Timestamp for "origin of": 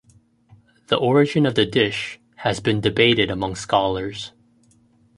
0.95-1.53